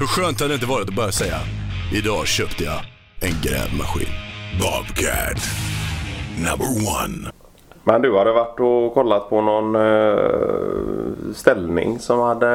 [0.00, 1.36] Hur skönt hade det inte varit att bara säga
[1.94, 2.80] Idag köpte jag
[3.20, 4.14] en grävmaskin.
[4.60, 5.42] Bobcat.
[6.36, 6.66] Number
[7.04, 7.30] one.
[7.84, 12.48] Men du hade varit och kollat på någon eh, ställning som hade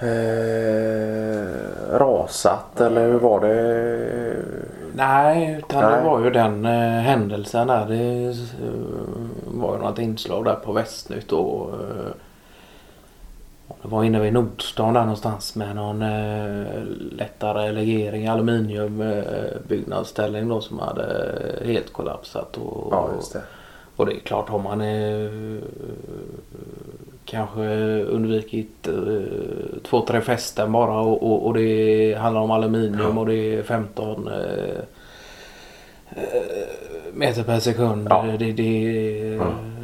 [0.00, 4.36] eh, rasat eller hur var det?
[4.94, 5.98] Nej, utan Nej.
[5.98, 7.86] det var ju den eh, händelsen där.
[7.86, 8.36] Det
[9.46, 11.70] var ju något inslag där på Västnytt och
[13.86, 16.66] var inne vid Nordstan där någonstans med någon eh,
[17.12, 19.44] lättare legering, aluminium eh,
[20.48, 21.04] då som hade
[21.64, 22.56] helt kollapsat.
[22.56, 23.42] Och, Ja, just det.
[23.96, 25.60] och det är klart har man eh,
[27.24, 27.62] kanske
[28.02, 29.22] undvikit eh,
[29.82, 33.20] två, tre fästen bara och, och, och det handlar om aluminium Ja.
[33.20, 34.34] och det är 15 eh,
[36.10, 36.42] eh,
[37.14, 38.06] meter per sekund.
[38.10, 38.24] Ja.
[38.38, 38.52] Det, det,
[39.36, 39.75] Mm.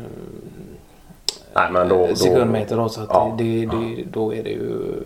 [1.54, 2.06] Nej men då...
[2.06, 5.02] då sekundmeter då så att Ja, det, det, det, då är det ju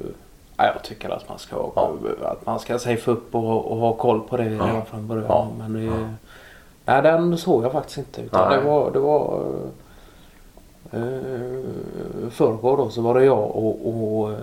[0.56, 1.92] ja, jag tycker att man ska Ja.
[2.22, 5.24] att man ska safe upp och, och ha koll på det redan från början.
[5.28, 5.48] Ja.
[5.58, 6.14] Men det,
[6.84, 8.20] nej, den såg jag faktiskt inte.
[8.20, 8.58] Utan Nej.
[8.58, 9.44] det var, det var
[10.92, 14.36] eh, förrgår då så var det jag och, och eh,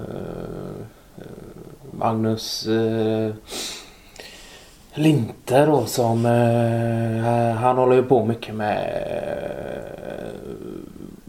[1.91, 3.31] Magnus eh,
[4.93, 9.72] Linter då som eh, han håller ju på mycket med eh,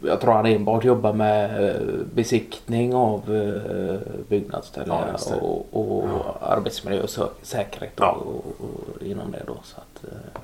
[0.06, 1.80] jag tror han enbart jobbar med eh,
[2.14, 4.96] besiktning av eh, byggnadsställen
[5.30, 6.08] Ja, och, och
[6.40, 7.10] arbetsmiljö och
[7.42, 8.10] säkerhet Ja.
[8.12, 9.56] och, och inom det då.
[9.62, 10.40] Så att, eh,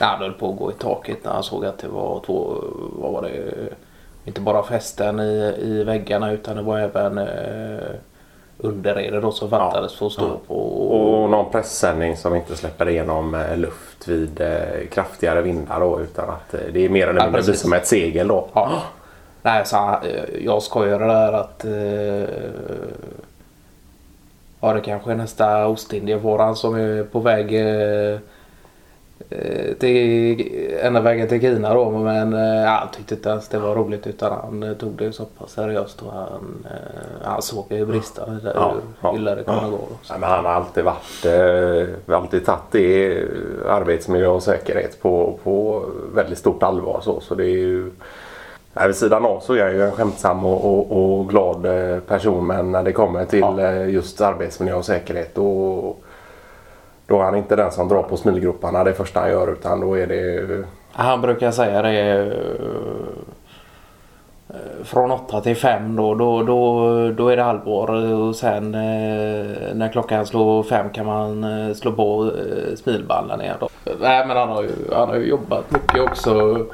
[0.00, 2.54] han höll på att gå i taket när han såg att det var två,
[2.98, 3.52] vad var det,
[4.24, 7.90] inte bara fästen i, i väggarna utan det var även eh,
[8.62, 10.38] underrede då som fattades för att stå Ja.
[10.46, 10.54] på.
[10.54, 16.30] Och någon pressändning som inte släpper igenom eh, luft vid eh, kraftigare vindar då utan
[16.30, 17.60] att eh, det är mer eller Ja, mindre precis.
[17.60, 18.48] som ett segel då.
[18.52, 18.70] Ja.
[19.42, 19.94] Nej, så
[20.44, 22.34] jag skojade där att eh,
[24.60, 28.18] ja, det kanske är nästa Ostindiefararen som är på väg eh,
[29.78, 30.48] till
[30.82, 31.90] enda vägen till Kina då.
[31.90, 35.24] Men eh, han tyckte inte ens det var roligt utan han eh, tog det så
[35.24, 39.44] pass seriöst och han, eh, han såg ju bristerna där Ja, hur ja, illa det
[39.44, 39.68] kunde ja.
[39.68, 39.78] gå.
[40.10, 43.26] Nej, men han har alltid varit, eh, alltid tagit det eh,
[43.68, 47.00] arbetsmiljö och säkerhet på, på väldigt stort allvar.
[47.02, 47.90] Så, så det är ju,
[48.72, 51.98] nej, vid sidan av så är jag ju en skämtsam och, och, och glad eh,
[52.00, 53.60] person men när det kommer till Ja.
[53.60, 55.96] eh, just arbetsmiljö och säkerhet då,
[57.06, 59.94] då är han inte den som drar på smilgroparna det första han gör utan då
[59.98, 62.32] är det Han brukar säga det
[64.48, 69.74] eh, från 8 till 5 då, då, då, då är det allvar och sen eh,
[69.74, 73.68] när klockan slår 5 kan man eh, slå på eh, smilbanden igen då.
[74.00, 76.66] Nej men han har ju, han har ju jobbat mycket också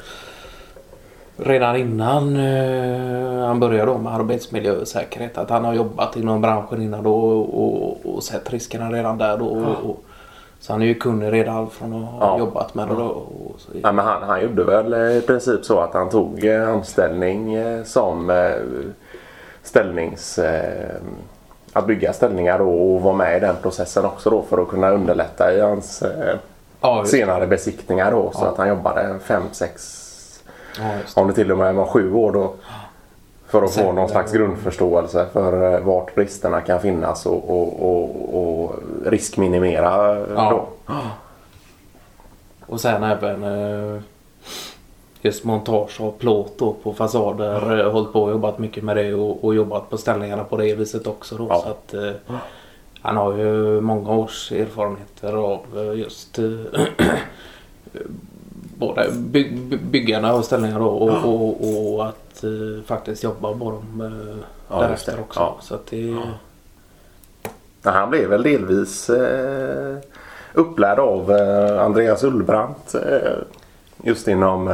[1.38, 5.38] redan innan eh, han började då med arbetsmiljö och säkerhet.
[5.38, 9.38] Att han har jobbat inom branschen innan då och, och, och sett riskerna redan där
[9.38, 9.46] då.
[9.46, 10.04] Och, och,
[10.60, 12.38] så han är ju kunnig redan från att ha Ja.
[12.38, 13.04] jobbat med det då.
[13.04, 16.44] Och så, Ja, men han, han gjorde väl eh, i princip så att han tog
[16.44, 18.32] eh, anställning eh, som
[19.62, 20.38] ställnings...
[21.72, 25.52] Att bygga ställningar och vara med i den processen också då för att kunna underlätta
[25.52, 26.02] i hans
[26.80, 28.30] ja, senare besiktningar då.
[28.34, 30.04] Så att han jobbade fem, sex,
[31.16, 32.54] om det till och med var sju år då.
[33.48, 38.64] För att få någon slags grundförståelse för eh, vart bristerna kan finnas och, och, och,
[38.64, 38.74] och
[39.06, 40.50] riskminimera eh, Ja.
[40.86, 40.94] då.
[42.66, 44.00] Och sen även eh,
[45.20, 47.80] just montage av plåt på fasader.
[47.80, 50.74] Eh, hållit på och jobbat mycket med det och, och jobbat på ställningarna på det
[50.74, 51.36] viset också.
[51.36, 51.60] Då, Ja.
[51.62, 52.36] så att, eh,
[53.02, 55.60] han har ju många års erfarenheter av
[55.96, 56.44] just eh,
[58.78, 63.70] både by, by, byggarna av ställningar då, och, och, och att eh, faktiskt jobba på
[63.70, 65.40] dem eh, Ja, därefter också.
[65.40, 65.56] Ja.
[65.60, 66.16] Så att det,
[67.82, 69.96] Ja, Han blev väl delvis eh,
[70.54, 72.94] upplärd av eh, Andreas Ullbrandt
[74.02, 74.64] just inom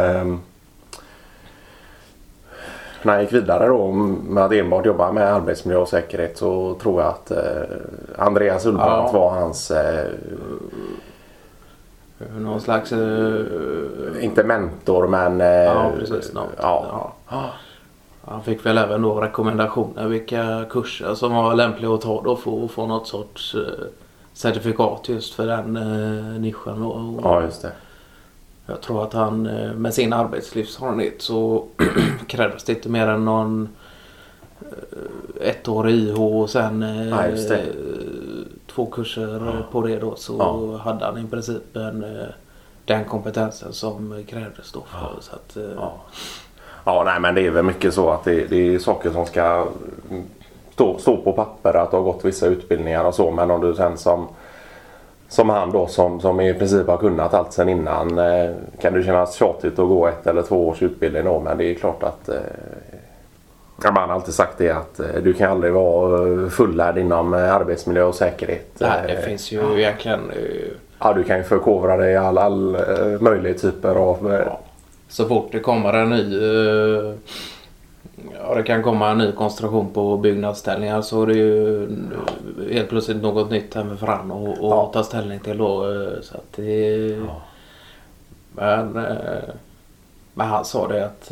[3.03, 7.03] när han gick vidare då med att enbart jobba med arbetsmiljö och säkerhet så tror
[7.03, 7.33] jag att
[8.18, 9.18] Andreas Ullbrandt Ja.
[9.21, 9.72] var hans,
[12.39, 12.93] någon slags...
[12.93, 15.41] Eh, inte mentor men...
[15.41, 16.33] Eh, Ja, precis.
[16.33, 16.51] Något.
[16.63, 17.13] ja.
[17.28, 17.51] Ja.
[18.27, 22.65] Han fick väl även då rekommendationer vilka kurser som var lämpliga att ta då för
[22.65, 23.61] att få något sorts eh,
[24.33, 25.72] certifikat just för den
[26.43, 26.81] nischen.
[26.83, 27.21] då.
[27.22, 27.72] Ja, just det.
[28.67, 29.43] Jag tror att han
[29.77, 31.65] med sin arbetslivserfarenhet så
[32.27, 33.69] krävdes det inte mer än någon
[35.41, 37.22] ett år i IH och sen Ja.
[38.74, 40.76] Två kurser eh, på det då så Ja.
[40.76, 42.26] hade han i princip en, eh,
[42.84, 44.80] den kompetensen som krävdes då.
[44.80, 45.92] För, så att, eh, Ja.
[46.86, 49.66] Ja, nej men det är väl mycket så att det, det är saker som ska
[50.72, 53.74] stå, stå på papper att du har gått vissa utbildningar och så men om du
[53.74, 54.28] sen som
[55.28, 58.50] som han då som, som i princip har kunnat allt sen innan eh,
[58.80, 61.74] kan det kännas tjatigt att gå ett eller två års utbildning då men det är
[61.74, 62.34] klart att eh,
[63.82, 68.03] man har alltid sagt det att eh, du kan aldrig vara fullärd inom eh, arbetsmiljö
[68.04, 68.66] och säkerhet.
[68.78, 70.30] Nej, det Eh, finns ju egentligen...
[70.30, 74.32] eh, Ja, du kan ju förkovra dig i all, all eh, möjliga typer av...
[74.34, 74.53] eh,
[75.09, 76.36] Så fort det kommer en ny...
[76.36, 77.15] eh,
[78.48, 81.88] Ja, det kan komma en ny konstruktion på byggnadsställningar så är det ju
[82.72, 84.91] helt plötsligt något nytt han att att Ja.
[84.92, 85.84] ta ställning till då.
[85.92, 87.21] eh, Så att det...
[88.53, 89.54] Men, eh,
[90.34, 91.30] men han sa det att...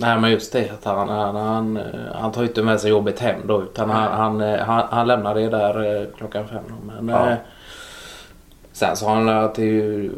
[0.00, 1.84] eh, Nej men just det att han, han, han, eh,
[2.14, 5.34] han tar inte med sig jobbet hem då utan han, han, eh, han, han lämnar
[5.34, 6.62] det där eh, klockan fem.
[7.00, 7.30] Men, Ja.
[7.30, 7.36] eh,
[8.72, 10.10] Sen sa han att det är ju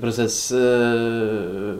[0.00, 1.74] precis eh,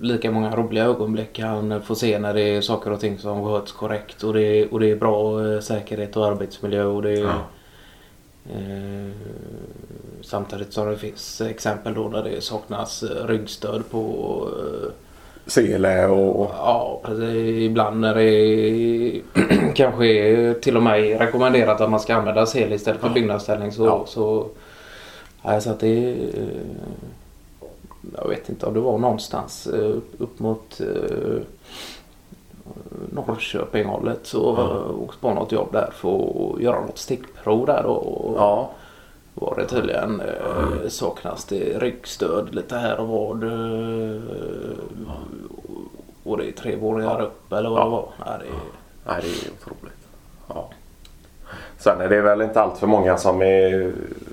[0.00, 3.72] lika många roliga ögonblick han får se när det är saker och ting som sköts
[3.72, 7.40] korrekt och det, och det är bra eh, säkerhet och arbetsmiljö och det är, Ja.
[8.52, 9.10] eh,
[10.22, 14.00] Samtidigt som det finns exempel då där det saknas eh, ryggstöd på
[14.58, 14.90] eh,
[15.46, 16.50] Sele och...
[16.58, 17.62] Ja, precis.
[17.62, 19.22] Ibland när det är,
[19.74, 23.86] kanske är till och med rekommenderat att man ska använda sel istället för byggnadsställning så...
[23.86, 24.04] Ja.
[24.06, 24.46] så
[25.42, 26.16] nej, så att det...
[28.16, 31.42] Jag vet inte om det var någonstans eh, upp, mot eh,
[33.12, 35.02] Norrköping-hållet så mm.
[35.02, 37.92] åkte på något jobb där för att göra något stickprov där då.
[37.92, 38.70] Och ja.
[39.34, 43.42] Var det tydligen eh, saknas det ryggstöd lite här och vad.
[43.44, 44.20] Eh,
[46.24, 47.84] och det är tre våningar upp eller vad Ja.
[47.84, 48.08] det var.
[48.26, 49.98] Nej, det är, Nej, det är otroligt.
[50.48, 50.68] Ja.
[51.78, 53.92] Sen är det väl inte allt för många som är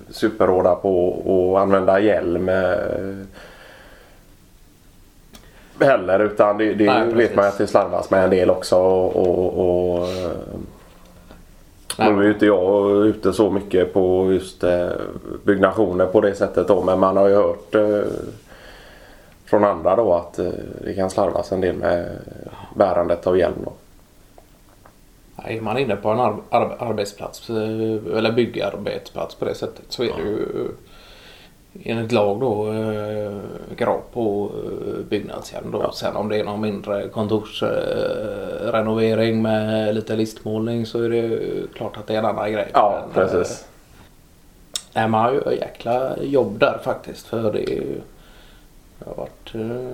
[0.10, 1.18] superhårda på
[1.56, 2.50] att använda hjälm.
[2.50, 3.26] eh,
[5.80, 8.76] Heller utan det, det Nej, vet man att det slarvas med en del också.
[8.78, 10.08] Och, och, och.
[12.10, 14.90] Nu är ju inte jag ute så mycket på just eh,
[15.44, 18.02] byggnationer på det sättet då men man har ju hört eh,
[19.46, 20.52] från andra då att eh,
[20.86, 22.10] det kan slarvas en del med
[22.76, 23.56] bärandet av hjälm.
[23.66, 23.74] Då.
[25.44, 30.08] Är man inne på en ar- ar- arbetsplats eller byggarbetsplats på det sättet så är
[30.08, 30.68] det ju
[31.84, 33.32] enligt lag då eh,
[33.78, 35.82] krav på eh, byggnadshjälm då.
[35.84, 35.92] Ja.
[35.94, 41.40] Sen om det är någon mindre kontorsrenovering eh, renovering med lite listmålning så är det
[41.76, 42.70] klart att det är en annan grej.
[42.74, 43.66] Ja, Men, eh, precis.
[44.94, 47.26] Nej, man har ju ett jäkla jobb där faktiskt.
[47.28, 48.02] För det är ju...
[49.00, 49.56] Det har varit...
[49.56, 49.92] eh,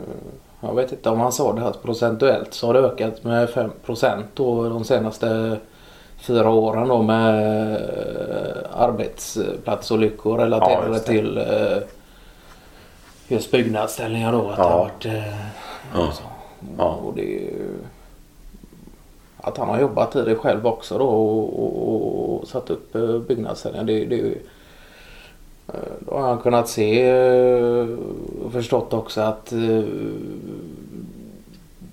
[0.62, 4.24] Jag vet inte om han sa det här procentuellt så har det ökat med 5%
[4.34, 5.58] då de senaste
[6.18, 7.44] fyra åren då med
[7.76, 11.00] eh, arbetsplatsolyckor relaterade det.
[11.00, 11.78] till eh,
[13.28, 14.50] just byggnadsställningar då.
[14.50, 14.70] Att det Ja.
[14.70, 15.06] har varit...
[15.06, 15.38] eh,
[15.94, 16.10] Ja.
[16.78, 16.90] Ja.
[17.06, 17.50] Och det.
[19.38, 22.94] Att han har jobbat i det själv också då och, och, och satt upp
[23.28, 23.86] byggnadsställningar.
[23.86, 24.34] Det, det
[26.00, 27.12] Då har han kunnat se
[28.46, 29.54] och förstått också att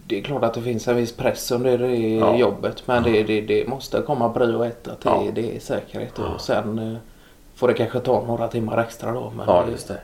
[0.06, 2.36] det är klart att det finns en viss press under det Ja.
[2.36, 5.22] jobbet men det, det, det måste komma prio ett att det, Ja.
[5.34, 6.96] det är säkerhet och sen eh,
[7.54, 9.32] får det kanske ta några timmar extra då.
[9.36, 9.96] Men Ja, just det.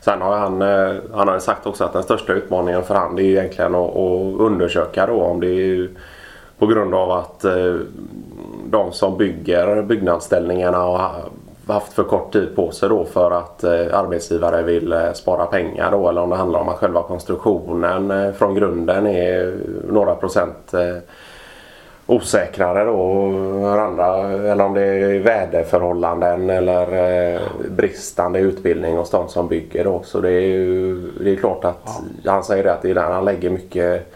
[0.00, 3.18] Sen har han, eh, han har ju sagt också att den största utmaningen för han
[3.18, 5.88] är ju egentligen att, att undersöka då om det är
[6.58, 7.74] på grund av att eh,
[8.70, 11.10] de som bygger byggnadsställningarna har
[11.72, 15.90] haft för kort tid på sig då för att eh, arbetsgivare vill eh, spara pengar
[15.90, 19.54] då eller om det handlar om att själva konstruktionen eh, från grunden är
[19.88, 20.74] några procent
[22.06, 23.22] osäkrare då
[23.66, 24.16] andra.
[24.30, 30.00] Eller om det är väderförhållanden eller bristande utbildning hos de som bygger då.
[30.04, 33.02] Så det är ju det är klart att han säger det att det är där
[33.12, 34.12] han lägger mycket,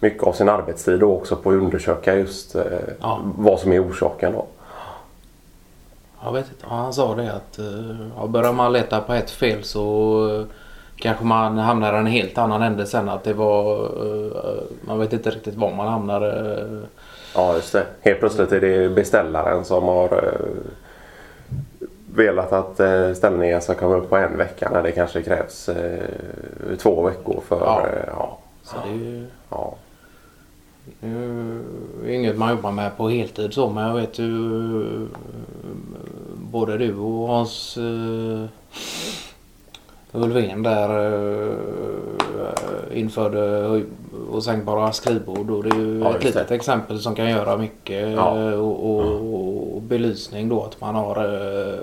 [0.00, 2.56] mycket av sin arbetstid då också på att undersöka just
[3.00, 3.20] Ja.
[3.38, 4.46] vad som är orsaken då.
[6.26, 6.66] Jag vet inte.
[6.68, 10.44] Han sa det att eh, ja, börjar man leta på ett fel så eh,
[10.96, 13.08] kanske man hamnar i en helt annan ände sen.
[13.08, 13.84] Att det var...
[13.84, 16.22] eh, Man vet inte riktigt var man hamnar.
[17.34, 17.86] Ja just det.
[18.00, 20.34] Helt plötsligt är det beställaren som har
[22.14, 22.80] velat att
[23.16, 25.70] ställningen ska komma upp på en vecka när det kanske krävs
[26.78, 27.60] två veckor för...
[27.60, 27.86] Ja.
[28.06, 29.74] ja, Så det är ju ja.
[31.00, 33.68] det är inget man jobbar med på heltid så.
[33.70, 34.26] Men jag vet ju
[36.56, 38.44] både du och Hans uh,
[40.12, 41.54] Ulfven där uh,
[42.92, 43.66] införde
[44.30, 45.50] och sänkbara skrivbord.
[45.50, 46.54] Och det är ju Ja, ett litet det.
[46.54, 48.12] exempel som kan göra mycket.
[48.12, 48.38] Ja.
[48.50, 51.78] eh, Och, och, och belysning då att man har eh,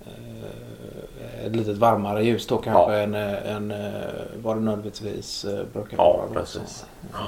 [0.00, 2.98] eh, ett litet varmare ljus då kanske Ja.
[2.98, 3.90] än, eh, än eh,
[4.42, 6.40] vad det nödvändigtvis eh, brukar Ja, vara.
[6.40, 6.84] precis.
[7.12, 7.18] Så,